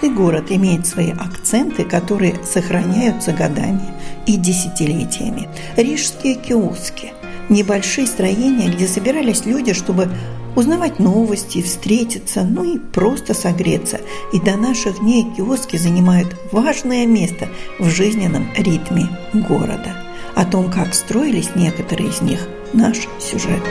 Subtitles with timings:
[0.00, 3.82] Каждый город имеет свои акценты, которые сохраняются годами
[4.26, 5.46] и десятилетиями.
[5.76, 7.12] Рижские киоски–
[7.50, 10.08] небольшие строения, где собирались люди, чтобы
[10.56, 14.00] узнавать новости, встретиться, ну и просто согреться.
[14.32, 17.48] И до наших дней киоски занимают важное место
[17.78, 19.94] в жизненном ритме города.
[20.34, 23.62] О том, как строились некоторые из них, наш сюжет.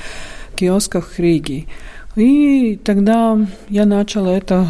[0.57, 1.67] киосках Риги.
[2.17, 4.67] И тогда я начала это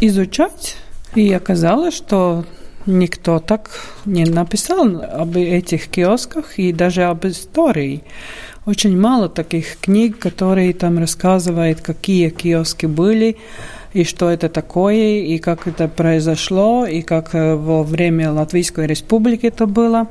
[0.00, 0.76] изучать,
[1.14, 2.44] и оказалось, что
[2.86, 3.70] никто так
[4.04, 8.02] не написал об этих киосках и даже об истории.
[8.66, 13.36] Очень мало таких книг, которые там рассказывают, какие киоски были,
[13.92, 19.46] и что это такое, и как это произошло, и как э, во время Латвийской Республики
[19.46, 20.08] это было.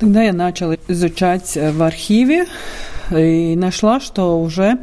[0.00, 2.46] Тогда я начала изучать э, в архиве
[3.10, 4.78] и нашла, что уже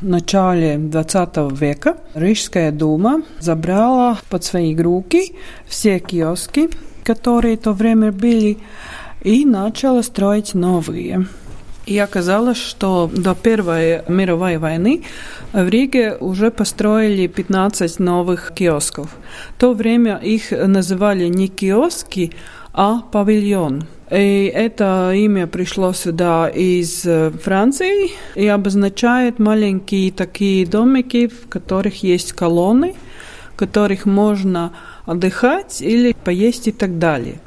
[0.00, 5.36] в начале 20 века Рижская дума забрала под свои руки
[5.68, 6.68] все киоски,
[7.04, 8.58] которые в то время были,
[9.22, 11.28] и начала строить новые.
[11.86, 15.04] И оказалось, что до Первой мировой войны
[15.52, 19.10] в Риге уже построили 15 новых киосков.
[19.56, 22.32] В то время их называли не киоски,
[22.72, 23.84] а павильон.
[24.10, 27.06] И это имя пришло сюда из
[27.42, 32.94] Франции и обозначает маленькие такие домики, в которых есть колонны,
[33.52, 34.72] в которых можно
[35.06, 37.40] отдыхать или поесть и так далее.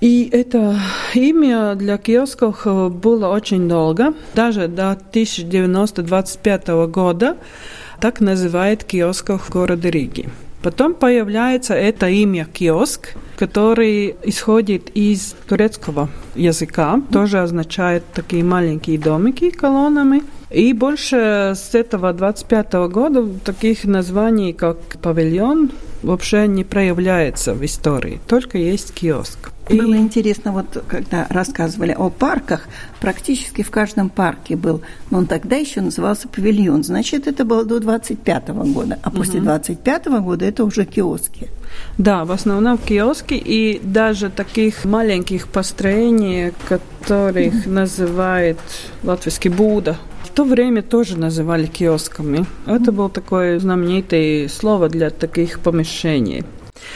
[0.00, 0.78] И это
[1.14, 7.38] имя для киосков э, было очень долго, даже до 1925 года
[7.98, 10.28] так называют киосков города Риги.
[10.66, 19.50] Потом появляется это имя киоск, который исходит из турецкого языка, тоже означает такие маленькие домики
[19.50, 20.24] колоннами.
[20.50, 25.70] И больше с этого 25 -го года таких названий, как павильон,
[26.02, 29.50] вообще не проявляется в истории, только есть киоск.
[29.68, 29.80] И...
[29.80, 32.68] Было интересно, вот когда рассказывали о парках,
[33.00, 37.80] практически в каждом парке был, но он тогда еще назывался павильон, значит, это было до
[37.80, 41.48] 25 -го года, а после 25 -го года это уже киоски.
[41.98, 43.34] Да, в основном киоски.
[43.34, 48.58] И даже таких маленьких построений, которых называют
[49.02, 52.44] латвийский Буда, в то время тоже называли киосками.
[52.66, 56.44] Это было такое знаменитое слово для таких помещений.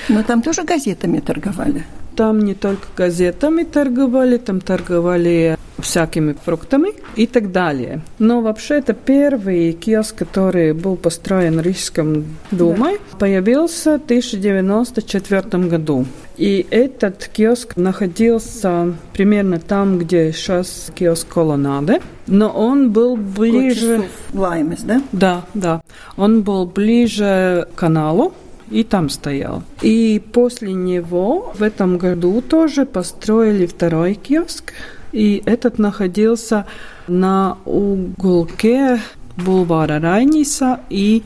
[0.09, 1.85] Но там тоже газетами торговали
[2.21, 8.03] там не только газетами торговали, там торговали всякими фруктами и так далее.
[8.19, 13.19] Но вообще это первый киоск, который был построен Рижском Думой, да.
[13.19, 16.05] появился в 1994 году.
[16.37, 24.05] И этот киоск находился примерно там, где сейчас киоск Колонады, но он был ближе...
[24.33, 25.03] Лаймес, да?
[25.13, 25.83] Да, да.
[26.17, 28.33] Он был ближе к каналу,
[28.71, 29.63] и там стоял.
[29.83, 34.73] И после него в этом году тоже построили второй киоск,
[35.13, 36.67] и этот находился
[37.09, 39.01] на уголке
[39.37, 41.23] бульвара Райниса и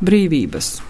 [0.00, 0.82] Брейвибас.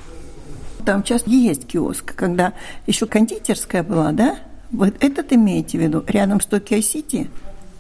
[0.87, 2.53] Там сейчас есть киоск, когда
[2.87, 4.37] еще кондитерская была, да?
[4.71, 7.29] Вот этот имеете в виду, рядом с Токио-Сити?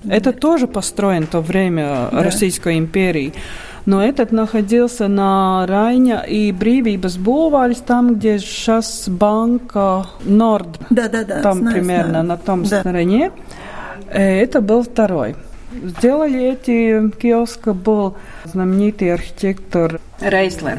[0.08, 0.38] Это да.
[0.38, 2.24] тоже построен в то время да.
[2.24, 3.32] Российской империи.
[3.86, 10.80] Но этот находился на Райне и Брīvības булварис, там, где сейчас банка Норд.
[10.90, 11.42] Да-да-да.
[11.42, 12.24] Там знаю, примерно знаю.
[12.26, 12.80] на том Да.
[12.80, 13.30] стороне.
[14.08, 15.36] Э, Это был второй.
[15.72, 20.78] Сделали эти киоски был знаменитый архитектор Рейслер.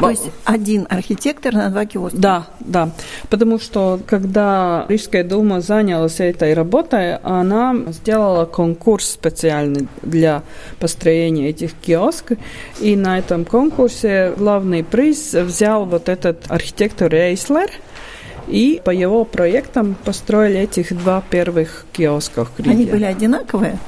[0.00, 2.18] То есть один архитектор на два киоска.
[2.18, 2.90] Да, да.
[3.30, 10.42] Потому что когда Рижская дума занялась этой работой, она сделала конкурс специальный для
[10.78, 12.38] построения этих киосков.
[12.80, 17.70] И на этом конкурсе главный приз взял вот этот архитектор Рейслер.
[18.48, 22.50] И по его проектам построили этих два первых киосков.
[22.56, 23.78] в Они были одинаковые?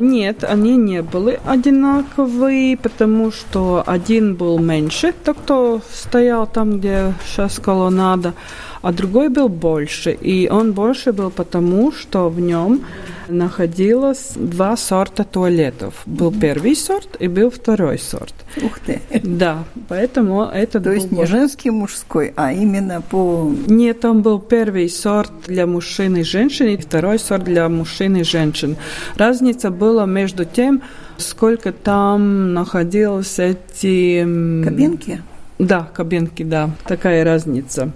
[0.00, 7.14] Нет, они не были одинаковые, потому что один был меньше, тот, кто стоял там, где
[7.24, 8.34] сейчас колоннада,
[8.82, 10.10] а другой был больше.
[10.10, 12.80] И он больше был потому, что в нем
[13.28, 16.02] находилось два сорта туалетов.
[16.06, 18.34] Был первый сорт и был второй сорт.
[18.62, 19.00] Ух ты.
[19.22, 23.52] Да, поэтому это То есть не женский, мужской, а именно по...
[23.66, 28.22] Нет, там был первый сорт для мужчин и женщин, и второй сорт для мужчин и
[28.22, 28.76] женщин.
[29.16, 30.82] Разница была между тем,
[31.16, 34.20] сколько там находилось эти...
[34.64, 35.22] Кабинки?
[35.58, 36.70] Да, кабинки, да.
[36.86, 37.92] Такая разница.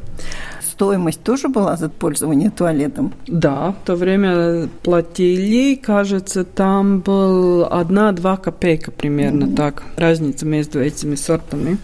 [0.78, 3.12] Стоимость тоже была за пользование туалетом?
[3.26, 9.82] Да, в то время платили, кажется, там был одна-два копейка примерно так.
[9.96, 11.78] Разница между этими сортами.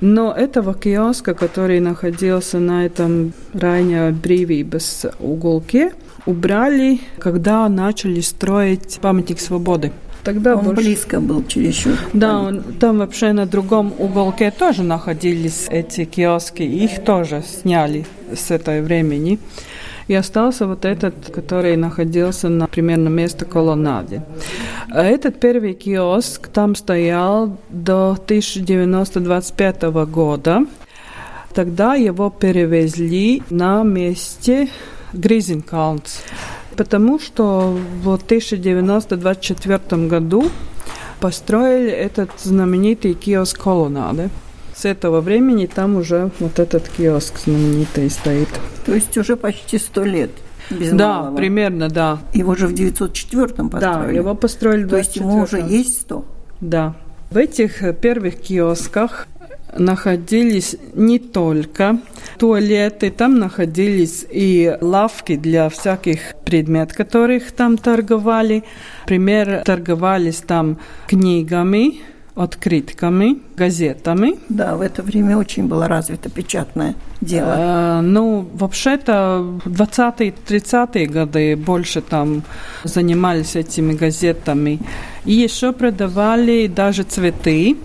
[0.00, 5.92] Но этого киоска, который находился на этом районе Брīvības уголке,
[6.24, 9.92] убрали, когда начали строить памятник свободы.
[10.28, 11.94] Тогда Он больше- близко был чересчур.
[12.12, 18.04] Да, он, там вообще на другом уголке тоже находились эти киоски, их тоже сняли
[18.36, 19.38] с этого времени.
[20.06, 24.20] И остался вот этот, который находился на примерно место колоннады.
[24.90, 30.66] А Этот первый киоск там стоял до 1925 года.
[31.54, 34.68] Тогда его перевезли на месте
[35.14, 36.20] Гризенкаунс,
[36.78, 40.48] потому что в 1924 году
[41.20, 44.30] построили этот знаменитый киоск колоннады.
[44.74, 48.48] С этого времени там уже вот этот киоск знаменитый стоит.
[48.86, 50.30] То есть уже почти сто лет.
[50.70, 51.36] Без да, малого.
[51.36, 52.20] примерно, да.
[52.32, 54.16] Его же в 904-м Да, построили.
[54.16, 55.68] его построили в То есть ему уже 24-м.
[55.68, 56.24] есть сто.
[56.60, 56.94] Да.
[57.30, 59.26] В этих первых киосках
[59.76, 61.98] находились не только
[62.38, 68.64] туалеты, там находились и лавки для всяких предметов, которых там торговали.
[69.02, 72.00] Например, торговались там книгами,
[72.38, 74.38] открытками, газетами.
[74.48, 77.54] Да, в это время очень было развито печатное дело.
[77.58, 82.44] Э, ну, вообще-то в 20-30-е годы больше там
[82.84, 84.78] занимались этими газетами.
[85.24, 87.76] И еще продавали даже цветы.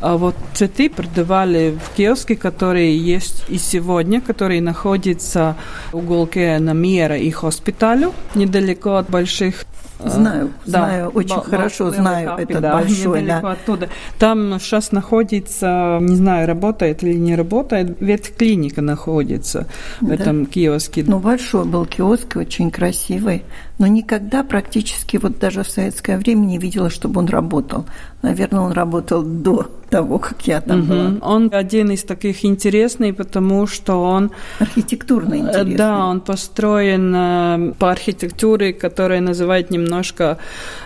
[0.00, 5.56] А вот цветы продавали в киоске, которые есть и сегодня, который находится
[5.92, 9.64] в уголке на Мира и Хоспиталю, недалеко от больших
[9.98, 13.38] э, Знаю, да, знаю, очень Бал- хорошо Бал- знаю Белый этот да, большой, да.
[13.40, 13.88] оттуда.
[14.18, 19.66] Там сейчас находится, не знаю, работает или не работает, ветклиника находится
[20.00, 20.14] в Да.
[20.14, 21.04] этом киоске.
[21.06, 23.42] Ну, большой был киоск, очень красивый.
[23.80, 27.86] Но никогда практически, вот даже в советское время, не видела, чтобы он работал.
[28.20, 31.04] Наверное, он работал до того, как я там была.
[31.04, 31.22] Мгм.
[31.22, 35.76] Он один из таких интересный, потому что он, Архитектурно э, интересный.
[35.76, 40.36] да, он построен э, по архитектуре, которая называют немножко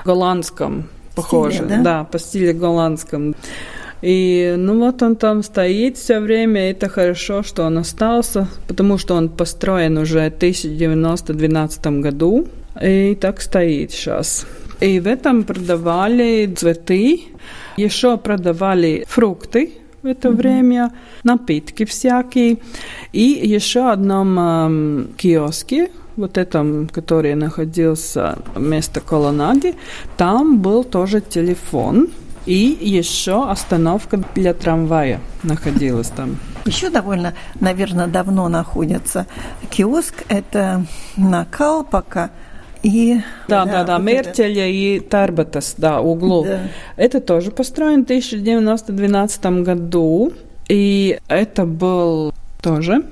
[0.04, 0.84] голландском,
[1.16, 2.04] похоже, да?
[2.04, 3.34] по стилю голландском.
[4.02, 8.98] И ну вот он там стоит все время, и это хорошо, что он остался, потому
[8.98, 12.46] что он построен уже в 1912 году,
[12.80, 14.46] и так стоит сейчас.
[14.80, 17.22] И в этом продавали цветы,
[17.76, 22.58] еще продавали фрукты в это время, напитки всякие.
[23.12, 29.74] И еще одном эм, киоске, вот этом, который находился вместо колоннади,
[30.16, 32.08] там был тоже телефон.
[32.46, 36.36] И еще остановка для трамвая находилась там.
[36.66, 39.26] Еще довольно, наверное, давно находится
[39.70, 40.24] киоск.
[40.28, 40.84] Это
[41.16, 42.30] на Калпака
[42.84, 43.20] и...
[43.48, 46.44] Да, да, да, Мертеля и Тарбатас, да, углу.
[46.44, 46.60] Да.
[46.96, 50.32] Это тоже построен в 1912 году.
[50.68, 53.02] И это был тоже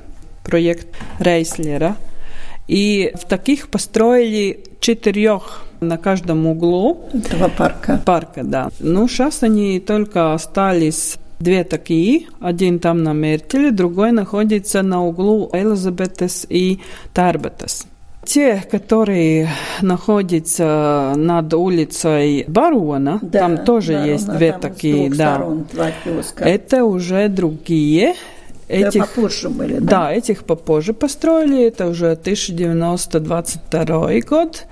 [0.44, 0.88] проект
[1.18, 1.96] Рейслера.
[2.68, 8.00] И в таких построили четырех на каждом углу это- этого парка.
[8.04, 8.70] парка, да.
[8.78, 12.26] Ну, сейчас они только остались две такие.
[12.40, 16.80] Один там на Мертеле, другой находится на углу Элизабетес и
[17.12, 17.86] Тарбетес.
[18.24, 19.48] Те, которые
[19.80, 25.34] находятся над улицей Барона, да, там тоже Барона, есть две такие, да.
[25.34, 25.66] Сторон.
[26.38, 28.14] Это уже другие.
[28.68, 29.80] Этих, это попозже были, да?
[29.80, 31.64] Да, этих попозже построили.
[31.66, 34.66] Это уже 1922 год.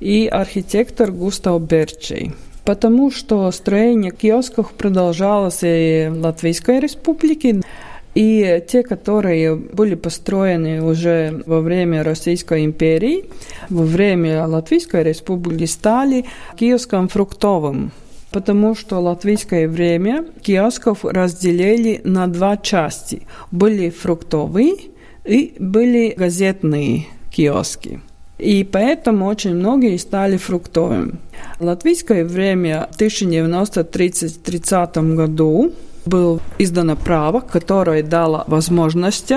[0.00, 2.32] И архитектор Густав Берчей
[2.64, 7.60] потому что строение киосков продолжалось и в Латвийской республике.
[8.14, 13.24] И те, которые были построены уже во время Российской империи,
[13.70, 16.24] во время Латвийской республики, стали
[16.56, 17.92] киоском фруктовым
[18.34, 23.22] потому что латвийское время киосков разделили на два части.
[23.52, 24.74] Были фруктовые
[25.24, 28.00] и были газетные киоски.
[28.38, 31.12] И поэтому очень многие стали фруктовыми.
[31.60, 35.72] Латвийское время в 1930 году
[36.06, 39.32] было издано право, которое дало возможность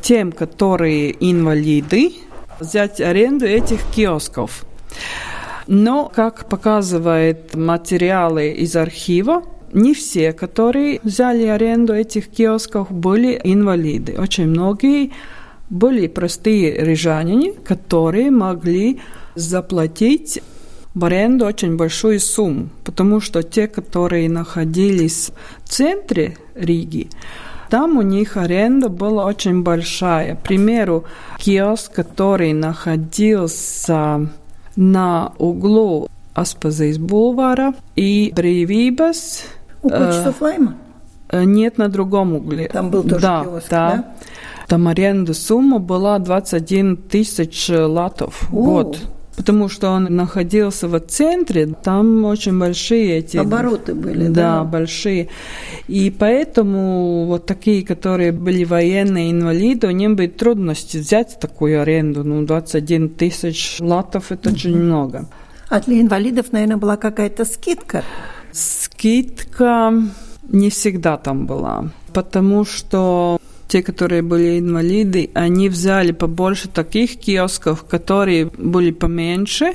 [0.00, 2.12] тем, которые инвалиды,
[2.60, 4.64] взять аренду этих киосков.
[5.66, 14.16] Но, как показывают материалы из архива, не все, которые взяли аренду этих киосков, были инвалиды.
[14.18, 15.12] Очень многие
[15.68, 19.00] были простые рижане, которые могли
[19.34, 20.40] заплатить
[20.94, 25.30] в аренду очень большую сумму, потому что те, которые находились
[25.64, 27.08] в центре Риги,
[27.70, 30.36] там у них аренда была очень большая.
[30.36, 31.04] К примеру,
[31.38, 34.28] киоск, который находился
[34.76, 39.44] на углу Аспазис бульвара и Брейвибас.
[39.82, 40.76] У почтов Лайма?
[41.30, 42.68] Э, нет, на другом угле.
[42.68, 43.90] Там был тоже да, киоск, да?
[43.90, 44.14] да?
[44.66, 48.98] Там аренда сумма была 21 тысяч латов в год
[49.38, 53.36] потому что он находился в центре, там очень большие эти...
[53.36, 54.58] Обороты были, да?
[54.58, 55.28] Да, большие.
[55.86, 62.24] И поэтому вот такие, которые были военные инвалиды, у них были трудности взять такую аренду.
[62.24, 65.28] Ну, 21 тысяч латов– это очень много.
[65.68, 68.02] А для инвалидов, наверное, была какая-то скидка?
[68.50, 69.92] Скидка
[70.48, 77.84] не всегда там была, потому что те, которые были инвалиды, они взяли побольше таких киосков,
[77.84, 79.74] которые были поменьше,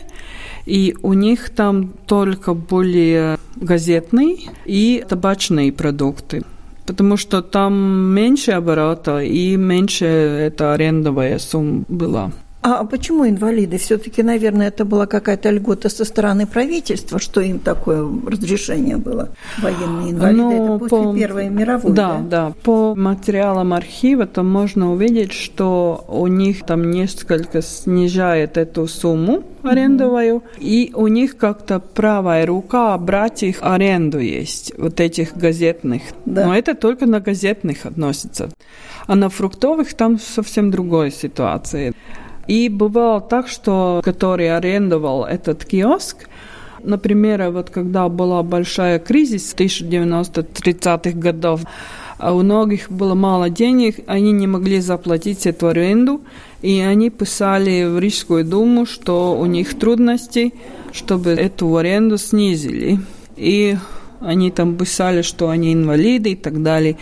[0.65, 6.43] и у них там только были газетные и табачные продукты
[6.85, 7.73] потому что там
[8.13, 12.31] меньше оборота и меньше эта арендовая сумма была.
[12.63, 13.77] А почему инвалиды?
[13.77, 19.29] Все-таки, наверное, это была какая-то льгота со стороны правительства, что им такое разрешение было.
[19.61, 21.91] Военные инвалиды ну, это после по, Первой мировой.
[21.91, 22.53] Да, да, да.
[22.63, 30.37] По материалам архива там можно увидеть, что у них там несколько снижает эту сумму арендовую,
[30.37, 30.59] mm-hmm.
[30.59, 36.01] и у них как-то правая рука брать их аренду есть, вот этих газетных.
[36.25, 36.45] Да.
[36.47, 38.49] Но это только на газетных относится.
[39.05, 41.93] А на фруктовых там совсем другая ситуация.
[42.47, 46.27] И бывало так, что который арендовал этот киоск,
[46.83, 51.61] Например, вот когда была большая кризис 1930-х годов,
[52.17, 56.21] а у многих было мало денег, они не могли заплатить эту аренду,
[56.61, 60.53] и они писали в Рижскую думу, что у них трудности,
[60.91, 62.99] чтобы эту аренду снизили.
[63.35, 63.77] И
[64.19, 66.97] они там писали, что они инвалиды и так далее.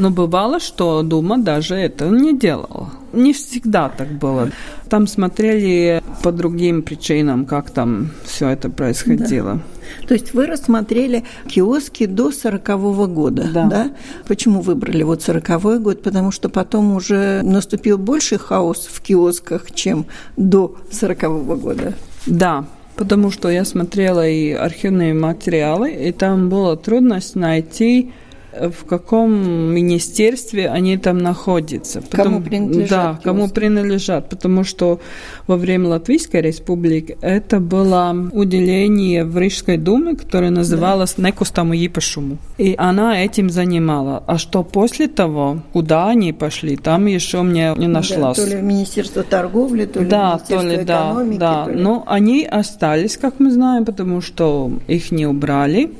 [0.00, 2.90] Но бывало, что Дума даже это не делала.
[3.12, 4.48] Не всегда так было.
[4.88, 9.56] Там смотрели по другим причинам, как там все это происходило.
[9.56, 10.06] Да.
[10.08, 13.66] То есть вы рассмотрели киоски до сорокового года, да.
[13.66, 13.90] да?
[14.26, 16.02] Почему выбрали вот сороковой год?
[16.02, 20.06] Потому что потом уже наступил больший хаос в киосках, чем
[20.38, 21.92] до сорокового года.
[22.24, 22.64] Да,
[22.96, 28.12] потому что я смотрела и архивные материалы, и там была трудность найти
[28.52, 29.32] в каком
[29.74, 32.02] министерстве они там находятся.
[32.02, 32.90] Потом, кому принадлежат?
[32.90, 35.00] Да, кому принадлежат, потому что
[35.46, 41.28] во время Латвийской республики это было уделение в Рижской думе, которое называлось да.
[41.28, 42.38] «Некустаму ипашуму».
[42.58, 44.22] И она этим занимала.
[44.26, 48.36] А что после того, куда они пошли, там еще мне не нашлось.
[48.36, 51.38] Да, то ли Министерство торговли, то ли да, Министерство то ли, экономики.
[51.38, 51.72] Да, да.
[51.72, 51.80] Ли...
[51.80, 55.90] Но они остались, как мы знаем, потому что их не убрали.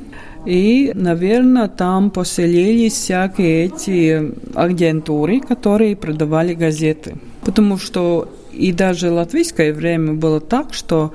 [0.47, 7.17] И, наверное, там поселились всякие эти агентуры, которые продавали газеты.
[7.45, 11.13] Потому что и даже латвийское время было так, что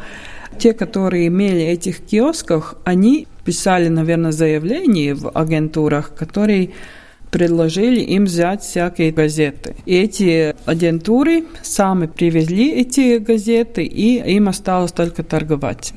[0.58, 6.72] те, которые имели этих киосках, они писали, наверное, заявления в агентурах, которые
[7.32, 9.76] предложили им взять всякие газеты.
[9.86, 15.94] И эти агентуры сами привезли эти газеты, и им осталось только торговать.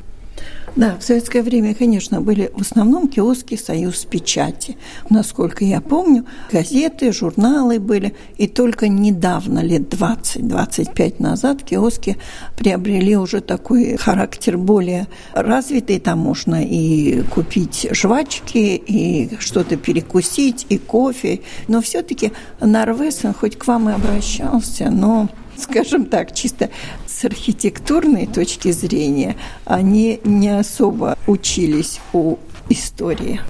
[0.78, 4.76] Да, в советское время, конечно, были в основном киоски «Союз печати».
[5.10, 8.14] Насколько я помню, газеты, журналы были.
[8.36, 12.16] И только недавно, лет 20-25 назад, киоски
[12.56, 15.98] приобрели уже такой характер более развитый.
[15.98, 21.40] Там можно и купить жвачки, и что-то перекусить, и кофе.
[21.66, 22.30] Но все-таки
[22.60, 26.70] Норвесен хоть к вам и обращался, но скажем так, чисто
[27.18, 32.36] с архитектурной точки зрения, они не особо учились у
[32.68, 33.40] истории.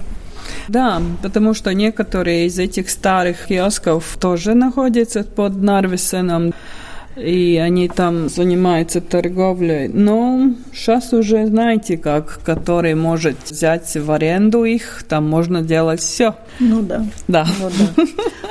[0.67, 6.53] Да, потому что некоторые из этих старых киосков тоже находятся под Нарвисеном
[7.19, 9.87] и они там занимаются торговлей.
[9.87, 16.35] Но сейчас уже знаете как, который может взять в аренду их, там можно делать все.
[16.59, 17.05] Ну да.
[17.27, 17.47] Да.
[17.59, 18.05] Ну, да.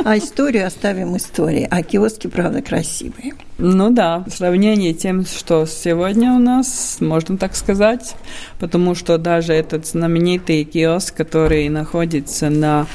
[0.05, 3.35] А историю оставим истории, а киоски, правда, красивые.
[3.59, 8.15] Ну да, в сравнении тем, что сегодня у нас, можно так сказать,
[8.61, 12.87] потому что даже этот знаменитый киоск, который находится на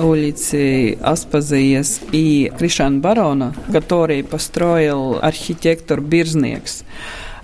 [0.00, 6.84] улицы Аспазиес и Кришан Барона, который построил архитектор Бирзниекс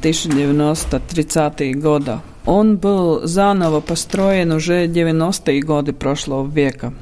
[0.01, 2.19] 1930-е годы.
[2.47, 6.93] Он был заново построен уже 90-е годы прошлого века.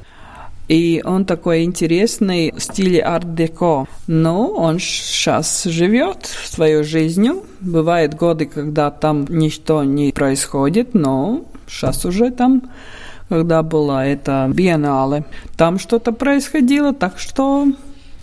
[0.69, 3.85] И он такой интересный в стиле арт-деко.
[4.07, 7.43] Но он сейчас живет свою жизнью.
[7.59, 12.63] Бывают годы, когда там ничто не происходит, но сейчас уже там
[13.33, 15.25] когда была эта биеннале,
[15.57, 17.67] там что-то происходило, так что...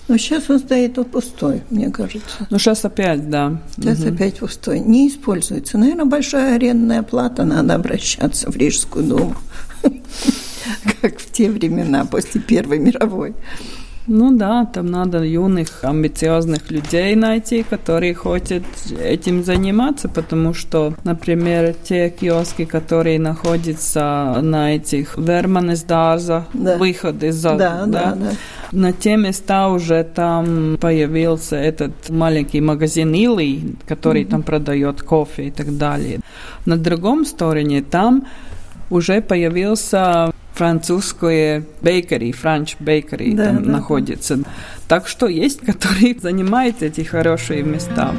[0.07, 2.47] Но сейчас он стоит вот пустой, мне кажется.
[2.49, 3.61] Ну, сейчас опять, да.
[3.75, 4.15] Сейчас угу.
[4.15, 4.79] опять пустой.
[4.79, 5.79] Не используется.
[5.79, 9.35] Наверное, большая арендная плата, надо обращаться в Рижскую думу.
[11.03, 13.35] Как в те времена, после Первой мировой.
[14.13, 18.65] Ну да, там надо юных, амбициозных людей найти, которые хотят
[19.01, 26.77] этим заниматься, потому что, например, те киоски, которые находятся на этих Верманесдаза, да.
[26.77, 27.55] выход из-за...
[27.55, 28.33] Да, да, да.
[28.73, 34.31] На те места уже там появился этот маленький магазин Или, который mm-hmm.
[34.31, 36.19] там продает кофе и так далее.
[36.67, 38.27] На другом стороне там
[38.91, 44.41] уже появился французское бейкери, франч бейкери да, там да, находится.
[44.89, 48.15] Так что есть, которые занимают эти хорошие места.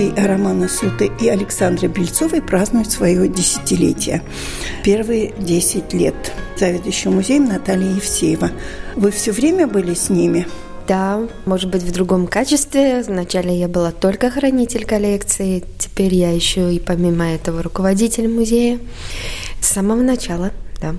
[0.00, 4.22] Музей Романа Суты и Александры Бельцовой празднует свое десятилетие.
[4.82, 6.14] Первые десять лет.
[6.56, 8.50] Заведующий музеем Наталья Евсеева.
[8.96, 10.48] Вы все время были с ними?
[10.88, 13.02] Да, может быть, в другом качестве.
[13.02, 18.78] Вначале я была только хранитель коллекции, теперь я еще и помимо этого руководитель музея.
[19.60, 20.94] С самого начала, да.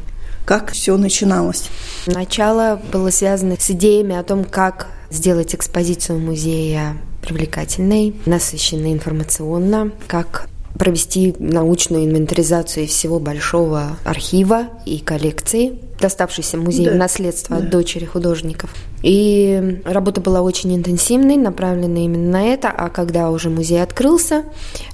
[0.45, 1.69] Как все начиналось?
[2.05, 10.49] Начало было связано с идеями о том, как сделать экспозицию музея привлекательной, насыщенной информационно, как
[10.77, 16.97] провести научную инвентаризацию всего большого архива и коллекции, доставшейся музею да.
[16.97, 17.63] наследства да.
[17.63, 18.69] от дочери художников.
[19.03, 22.69] И работа была очень интенсивной, направленной именно на это.
[22.69, 24.43] А когда уже музей открылся,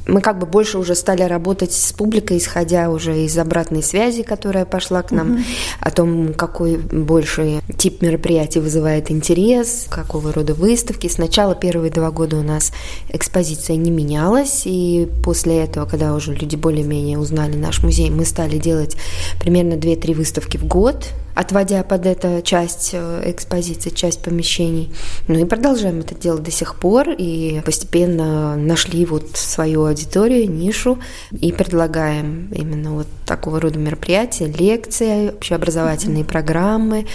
[0.08, 4.66] мы как бы больше уже стали работать с публикой, исходя уже из обратной связи, которая
[4.66, 5.40] пошла к нам, угу.
[5.82, 11.08] о том, какой больше тип мероприятий вызывает интерес, какого рода выставки.
[11.08, 12.72] Сначала первые два года у нас
[13.10, 18.58] экспозиция не менялась, и после этого, когда уже люди более-менее узнали наш музей, мы стали
[18.58, 18.96] делать
[19.40, 20.97] примерно 2-3 выставки в год,
[21.38, 24.92] отводя под это часть э, экспозиции, часть помещений.
[25.28, 30.98] Ну и продолжаем это делать до сих пор, и постепенно нашли вот свою аудиторию, нишу,
[31.32, 36.28] и предлагаем именно вот такого рода мероприятия, лекции, общеобразовательные mm-hmm.
[36.28, 37.06] программы,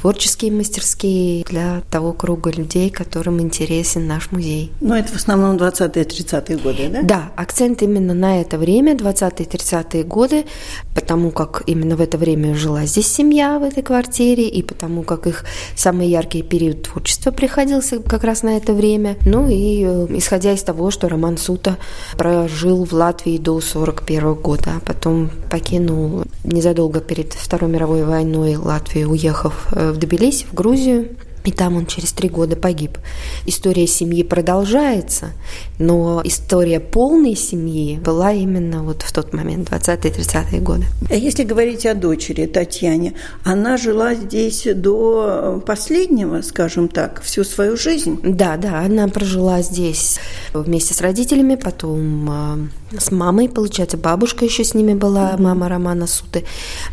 [0.00, 4.72] творческие мастерские для того круга людей, которым интересен наш музей.
[4.80, 7.02] Ну, это в основном 20-30-е годы, да?
[7.02, 10.46] Да, акцент именно на это время, 20-30-е годы,
[10.94, 15.44] потому как именно в это время жила здесь семья, этой квартире, и потому как их
[15.74, 19.16] самый яркий период творчества приходился как раз на это время.
[19.24, 21.76] Ну и э, исходя из того, что Роман Сута
[22.16, 29.10] прожил в Латвии до 41 года, а потом покинул незадолго перед Второй мировой войной Латвию,
[29.10, 31.08] уехав э, в Тбилиси, в Грузию,
[31.46, 32.98] и там он через три года погиб.
[33.46, 35.30] История семьи продолжается,
[35.78, 40.84] но история полной семьи была именно вот в тот момент, 20-30-е годы.
[41.08, 47.76] А если говорить о дочери Татьяне, она жила здесь до последнего, скажем так, всю свою
[47.76, 48.18] жизнь?
[48.22, 50.18] Да, да, она прожила здесь
[50.52, 52.58] вместе с родителями, потом а,
[52.98, 56.44] с мамой, получается, бабушка еще с ними была, мама Романа Суты.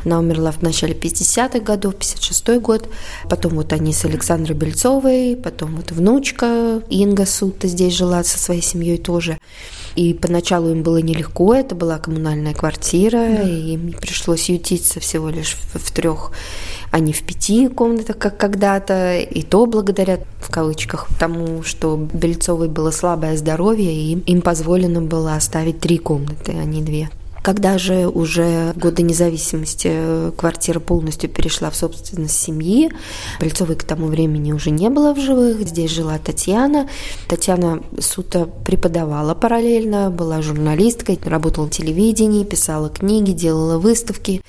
[0.05, 2.89] Она умерла в начале 50-х годов, 56-й год.
[3.29, 4.03] Потом вот они с
[4.43, 9.37] Александрой Бельцовой, потом вот внучка Инга Сута здесь жила со своей семьей тоже.
[9.95, 13.43] И поначалу им было нелегко, это была коммунальная квартира, да.
[13.43, 16.31] и им пришлось ютиться всего лишь в, в трех
[16.91, 22.67] а не в пяти комнатах, как когда-то, и то благодаря, в кавычках, тому, что Бельцовой
[22.67, 27.09] было слабое здоровье, и им позволено было оставить три комнаты, а не две.
[27.43, 32.89] Когда же уже в годы независимости э, квартира полностью перешла в собственность семьи,
[33.41, 36.87] Бельцовой к тому времени уже не было в живых, здесь жила Татьяна.
[37.27, 44.41] Татьяна Сута преподавала параллельно, была журналисткой, работала в телевидении, писала книги, делала выставки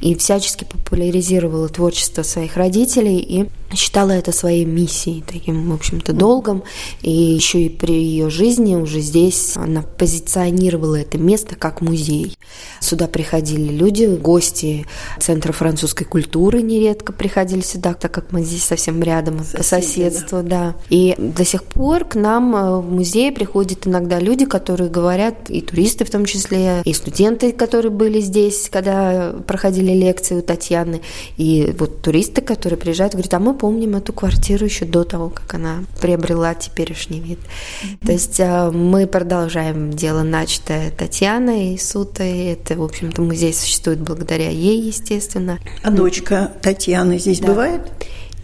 [0.00, 6.62] и всячески популяризировала творчество своих родителей и считала это своей миссией, таким, в общем-то, долгом.
[7.02, 12.37] И еще и при ее жизни уже здесь она позиционировала это место как музей.
[12.80, 14.86] Сюда приходили люди, гости
[15.18, 20.42] Центра французской культуры нередко приходили сюда, так как мы здесь совсем рядом, Соседи, по соседству,
[20.42, 20.48] да.
[20.48, 20.74] да.
[20.88, 25.60] И до сих пор к нам э, в музей приходят иногда люди, которые говорят, и
[25.60, 31.00] туристы в том числе, и студенты, которые были здесь, когда проходили лекции у Татьяны,
[31.36, 35.54] и вот туристы, которые приезжают, говорят, а мы помним эту квартиру еще до того, как
[35.54, 37.38] она приобрела теперешний вид.
[37.38, 38.06] Mm-hmm.
[38.06, 42.27] То есть э, мы продолжаем дело, начатое Татьяной и Сутой.
[42.28, 45.58] Это, в общем-то, музей существует благодаря ей, естественно.
[45.82, 47.48] А дочка Татьяны здесь да.
[47.48, 47.82] бывает?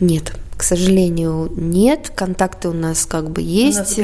[0.00, 0.32] Нет.
[0.56, 2.12] К сожалению, нет.
[2.14, 3.98] Контакты у нас как бы есть.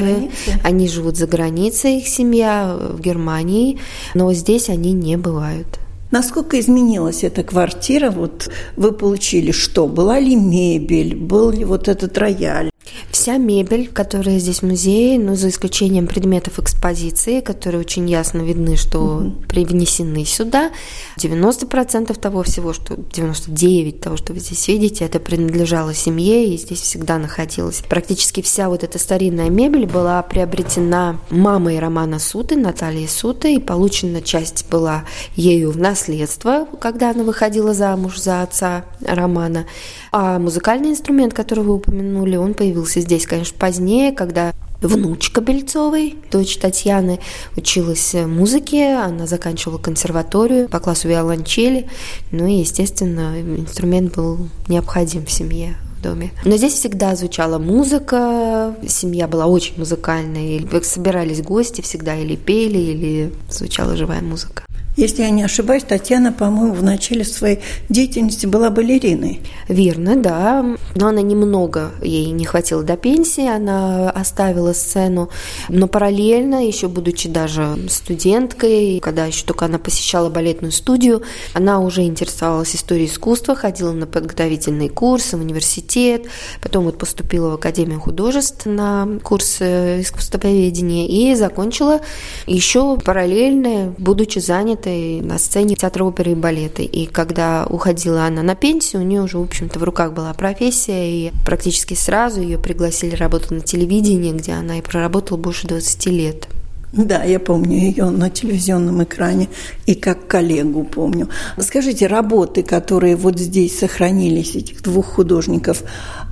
[0.63, 3.79] Они живут за границей, их семья в Германии,
[4.13, 5.79] но здесь они не бывают.
[6.11, 8.11] Насколько изменилась эта квартира?
[8.11, 9.87] Вот вы получили что?
[9.87, 11.15] Была ли мебель?
[11.15, 12.70] Был ли вот этот рояль?
[13.11, 18.77] Вся мебель, которая здесь в музее, ну, за исключением предметов экспозиции, которые очень ясно видны,
[18.77, 19.31] что угу.
[19.47, 20.71] привнесены сюда,
[21.17, 26.81] 90% того всего, что 99% того, что вы здесь видите, это принадлежало семье и здесь
[26.81, 27.83] всегда находилась.
[27.87, 34.21] Практически вся вот эта старинная мебель была приобретена мамой Романа Суты, Натальей Суты, и получена
[34.21, 35.03] часть была
[35.35, 39.65] ею в наследство, когда она выходила замуж за отца Романа.
[40.11, 42.70] А музыкальный инструмент, который вы упомянули, он появился
[43.01, 47.19] здесь, конечно, позднее, когда внучка Бельцовой, дочь Татьяны,
[47.55, 51.87] училась музыке, она заканчивала консерваторию по классу виолончели,
[52.31, 56.31] ну и, естественно, инструмент был необходим в семье доме.
[56.45, 63.33] Но здесь всегда звучала музыка, семья была очень музыкальная, собирались гости всегда или пели, или
[63.49, 64.63] звучала живая музыка.
[64.97, 69.39] Если я не ошибаюсь, Татьяна, по-моему, в начале своей деятельности была балериной.
[69.69, 70.65] Верно, да.
[70.95, 75.29] Но она немного, ей не хватило до пенсии, она оставила сцену.
[75.69, 81.23] Но параллельно, еще будучи даже студенткой, когда еще только она посещала балетную студию,
[81.53, 86.25] она уже интересовалась историей искусства, ходила на подготовительные курсы в университет,
[86.61, 92.01] потом вот поступила в Академию художеств на курсы искусствоведения и закончила
[92.45, 96.81] еще параллельно, будучи занятой занятой на сцене театра оперы и балета.
[96.81, 101.27] И когда уходила она на пенсию, у нее уже, в общем-то, в руках была профессия,
[101.27, 106.47] и практически сразу ее пригласили работать на телевидении, где она и проработала больше 20 лет.
[106.93, 109.47] Да, я помню ее на телевизионном экране
[109.85, 111.29] и как коллегу помню.
[111.57, 115.83] Скажите, работы, которые вот здесь сохранились, этих двух художников,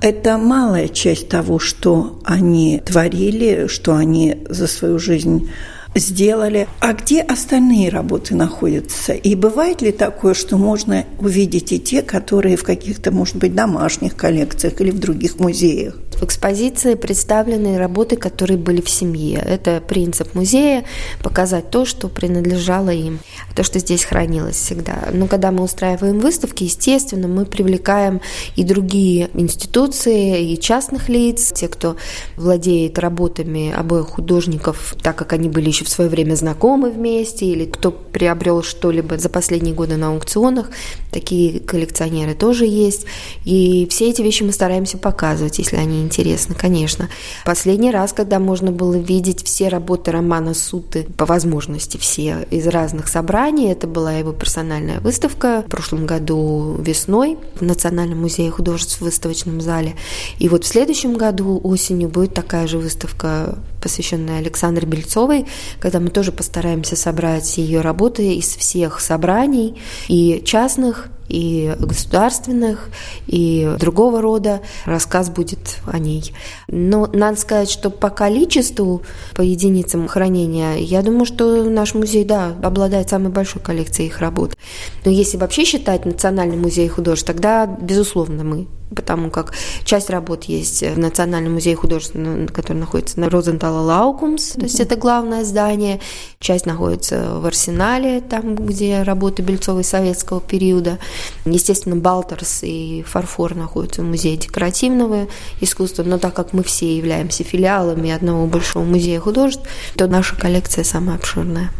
[0.02, 5.48] это малая часть того, что они творили, что они за свою жизнь
[5.94, 6.68] сделали.
[6.80, 9.12] А где остальные работы находятся?
[9.12, 14.16] И бывает ли такое, что можно увидеть и те, которые в каких-то, может быть, домашних
[14.16, 15.96] коллекциях или в других музеях?
[16.20, 19.38] В экспозиции представлены работы, которые были в семье.
[19.38, 20.84] Это принцип музея–
[21.22, 23.20] показать то, что принадлежало им,
[23.56, 25.08] то, что здесь хранилось всегда.
[25.14, 28.20] Но когда мы устраиваем выставки, естественно, мы привлекаем
[28.54, 31.96] и другие институции, и частных лиц, те, кто
[32.36, 37.64] владеет работами обоих художников, так как они были еще в свое время знакомы вместе, или
[37.64, 40.68] кто приобрел что-либо за последние годы на аукционах.
[41.12, 43.06] Такие коллекционеры тоже есть.
[43.46, 47.08] И все эти вещи мы стараемся показывать, если они интересны, конечно.
[47.44, 53.06] Последний раз, когда можно было видеть все работы Романа Суты, по возможности все, из разных
[53.06, 59.04] собраний, это была его персональная выставка в прошлом году весной в Национальном музее художеств в
[59.04, 59.94] выставочном зале.
[60.40, 65.46] И вот в следующем году осенью будет такая же выставка посвященная Александре Бельцовой,
[65.78, 72.90] когда мы тоже постараемся собрать ее работы из всех собраний, и частных, и государственных,
[73.26, 74.60] и другого рода.
[74.84, 76.32] Рассказ будет о ней.
[76.68, 79.02] Но надо сказать, что по количеству,
[79.34, 84.56] по единицам хранения, я думаю, что наш музей, да, обладает самой большой коллекцией их работ.
[85.04, 89.52] Но если вообще считать Национальный музей художеств, тогда, безусловно, мы потому как
[89.84, 92.14] часть работ есть в Национальном музее художеств,
[92.52, 96.00] который находится на Rozentāla laukums, то есть это главное здание,
[96.38, 100.98] часть находится в Арсенале, там, где работы Бельцовой советского периода.
[101.44, 105.28] Естественно, Балтарс и фарфор находятся в музее декоративного
[105.60, 109.62] искусства, но так как мы все являемся филиалами одного большого музея художеств,
[109.96, 111.70] то наша коллекция самая обширная.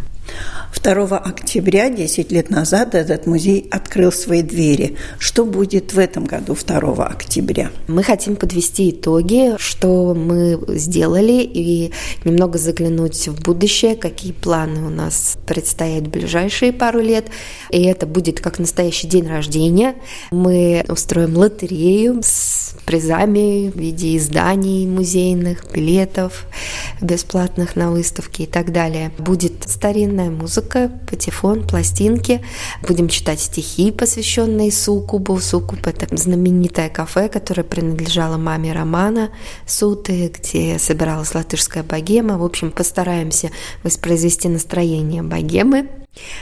[0.82, 4.96] 2 октября, 10 лет назад, этот музей открыл свои двери.
[5.18, 7.70] Что будет в этом году, 2 октября?
[7.88, 11.92] Мы хотим подвести итоги, что мы сделали, и
[12.24, 17.26] немного заглянуть в будущее, какие планы у нас предстоят в ближайшие пару лет.
[17.70, 19.96] И это будет как настоящий день рождения.
[20.30, 26.46] Мы устроим лотерею с призами в виде изданий музейных, билетов
[27.00, 29.10] бесплатных на выставки и так далее.
[29.18, 32.42] Будет старинная музыка, музыка, патефон, пластинки.
[32.86, 35.38] Будем читать стихи, посвященные Сукубу.
[35.40, 39.30] Сукуб– это знаменитое кафе, которое принадлежало маме Романа
[39.66, 42.36] Суты, где собиралась латышская богема.
[42.36, 43.50] В общем, постараемся
[43.84, 45.88] воспроизвести настроение богемы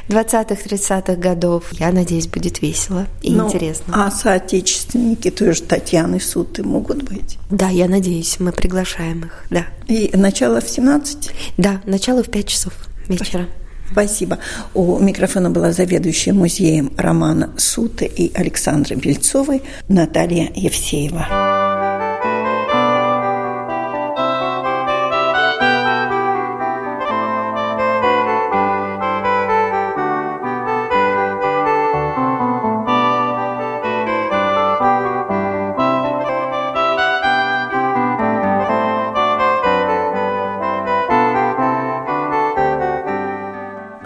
[0.08, 1.72] 20-30-х годов.
[1.72, 4.06] Я надеюсь, будет весело и ну, интересно.
[4.06, 7.38] А соотечественники той же Татьяны Суты могут быть?
[7.50, 9.66] Да, я надеюсь, мы приглашаем их, да.
[9.86, 11.30] И начало в 17?
[11.58, 12.72] Да, начало в 5 часов
[13.08, 13.26] вечера.
[13.26, 13.67] Спасибо.
[14.74, 21.67] У микрофона была заведующая музеем Романа Суты и Александры Бельцовой Наталья Евсеева.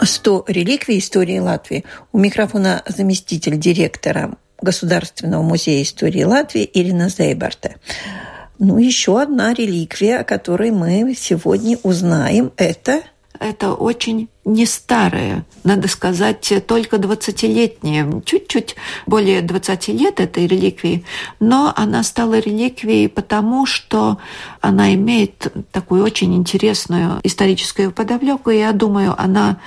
[0.03, 1.85] «100 реликвий истории Латвии».
[2.11, 7.75] У микрофона заместитель директора Государственного музея истории Латвии Ирина Зейбарта.
[8.59, 13.01] Ну, еще одна реликвия, о которой мы сегодня узнаем, это
[13.39, 21.05] это очень не старая, надо сказать, только 20-летняя, чуть-чуть более 20 лет этой реликвии,
[21.39, 24.17] но она стала реликвией потому, что
[24.59, 29.59] она имеет такую очень интересную историческую подоплеку, и я думаю, она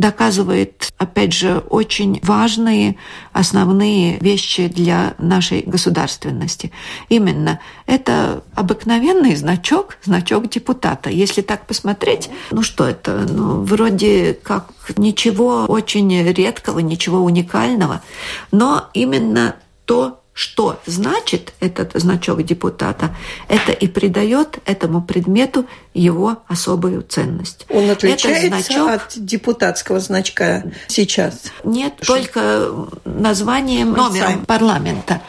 [0.00, 2.96] доказывает, опять же, очень важные
[3.32, 6.72] основные вещи для нашей государственности.
[7.08, 11.10] Именно это обыкновенный значок, значок депутата.
[11.10, 18.02] Если так посмотреть, ну что это, ну, вроде как ничего очень редкого, ничего уникального,
[18.50, 23.14] но именно то, что значит этот значок депутата,
[23.46, 27.66] это и придает этому предмету его особую ценность.
[27.68, 28.88] Он отличается значок...
[28.88, 31.42] от депутатского значка сейчас?
[31.62, 32.14] Нет, что?
[32.14, 32.70] только
[33.04, 35.20] названием, номером парламента.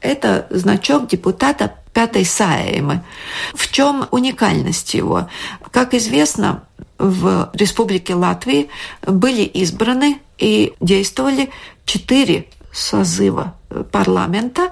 [0.00, 3.04] Это значок депутата пятой Саемы.
[3.54, 5.30] В чем уникальность его?
[5.70, 6.64] Как известно,
[6.98, 8.68] в Республике Латвии
[9.06, 11.50] были избраны и действовали
[11.84, 13.54] четыре созыва
[13.90, 14.70] парламента.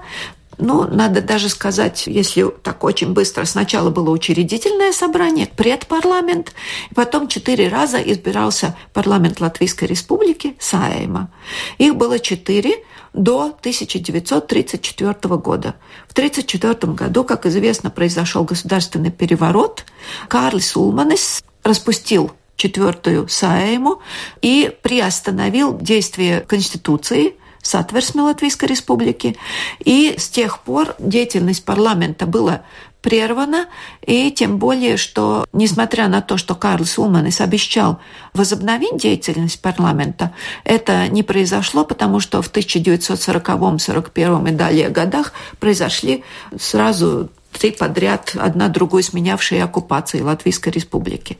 [0.57, 6.53] Ну, надо даже сказать, если так очень быстро, сначала было учредительное собрание, предпарламент,
[6.93, 11.29] потом четыре раза избирался парламент Латвийской Республики, Саэйма.
[11.77, 15.75] Их было четыре до 1934 года.
[16.07, 19.85] В 1934 году, как известно, произошел государственный переворот.
[20.29, 24.01] Карлис Улманес распустил четвертую Саэйму
[24.41, 27.35] и приостановил действие Конституции–
[27.67, 29.37] Satversme Латвийской Республики.
[29.83, 32.61] И с тех пор деятельность парламента была
[33.01, 33.67] прервана,
[34.03, 37.99] и тем более, что, несмотря на то, что Карлс Улманис обещал
[38.33, 40.31] возобновить деятельность парламента,
[40.63, 46.23] это не произошло, потому что в 1940, 1941 и далее годах произошли
[46.59, 51.37] сразу три подряд, одна другую сменявшие оккупации Латвийской Республики.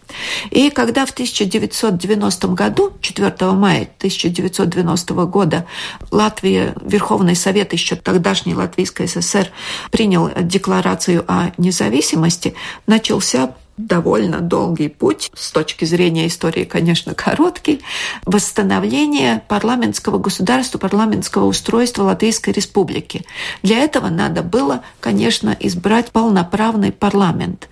[0.51, 5.65] И когда в 1990 году, 4 мая 1990 года,
[6.11, 9.49] Латвия, Верховный Совет еще тогдашней Латвийской ССР
[9.91, 12.55] принял декларацию о независимости,
[12.87, 17.81] начался довольно долгий путь, с точки зрения истории, конечно, короткий,
[18.25, 23.25] восстановление парламентского государства, парламентского устройства Латвийской Республики.
[23.63, 27.67] Для этого надо было, конечно, избрать полноправный парламент.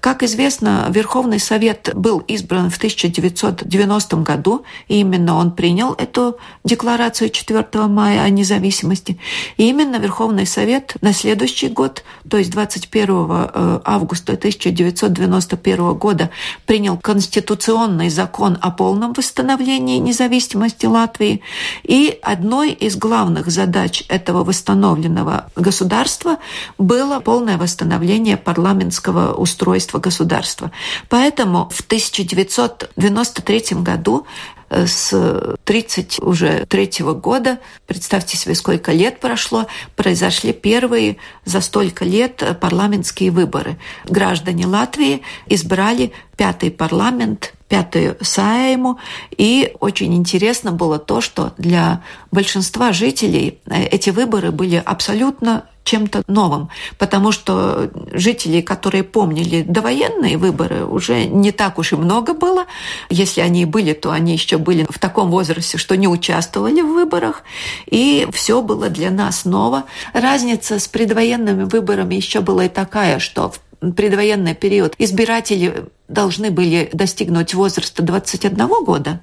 [0.00, 7.30] Как известно, Верховный Совет был избран в 1990 году, и именно он принял эту декларацию
[7.30, 9.18] 4 мая о независимости.
[9.56, 16.30] И именно Верховный Совет на следующий год, то есть 21 э, августа 1990 1991 года
[16.66, 21.42] принял конституционный закон о полном восстановлении независимости Латвии.
[21.82, 26.38] И одной из главных задач этого восстановленного государства
[26.78, 30.70] было полное восстановление парламентского устройства государства.
[31.08, 34.26] Поэтому в 1993 году
[34.70, 42.42] с 30 уже третьего года, представьте себе, сколько лет прошло, произошли первые за столько лет
[42.60, 43.78] парламентские выборы.
[44.04, 48.98] Граждане Латвии избрали пятый парламент, пятую Сайму.
[49.36, 56.22] И очень интересно было то, что для большинства жителей э, эти выборы были абсолютно чем-то
[56.28, 62.64] новым, потому что жителей, которые помнили довоенные выборы, уже не так уж и много было.
[63.10, 67.42] Если они были, то они еще были в таком возрасте, что не участвовали в выборах,
[67.86, 69.84] и все было для нас ново.
[70.14, 76.90] Разница с предвоенными выборами еще была и такая, что в предвоенный период избиратели должны были
[76.92, 79.20] достигнуть возраста 21 года,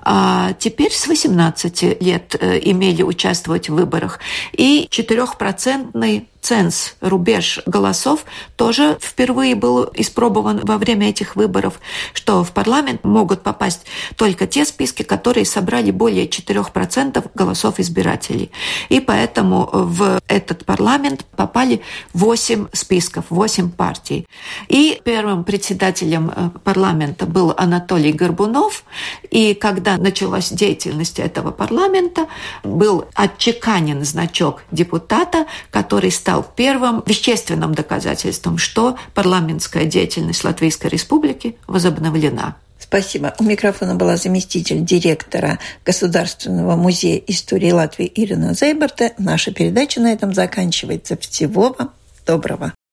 [0.00, 4.18] а теперь с 18 лет э, имели участвовать в выборах.
[4.52, 8.24] И 4% ценз, рубеж голосов
[8.56, 11.80] тоже впервые был испробован во время этих выборов,
[12.12, 18.50] что в парламент могут попасть только те списки, которые собрали более 4% голосов избирателей.
[18.88, 21.80] И поэтому в этот парламент попали
[22.12, 24.26] 8 списков, 8 партий.
[24.68, 28.84] И первым председателем председателем э, парламента был Анатолий Горбунов,
[29.30, 32.26] и когда началась деятельность этого парламента,
[32.62, 42.56] был отчеканен значок депутата, который стал первым вещественным доказательством, что парламентская деятельность Латвийской Республики возобновлена.
[42.78, 43.34] Спасибо.
[43.38, 49.12] У микрофона была заместитель директора Государственного музея истории Латвии Ирина Зейберта.
[49.18, 51.16] Наша передача на этом заканчивается.
[51.16, 51.90] Всего вам
[52.26, 52.72] доброго.